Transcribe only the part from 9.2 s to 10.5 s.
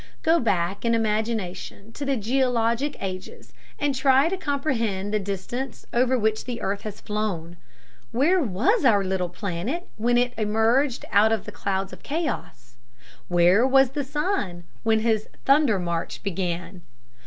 planet when it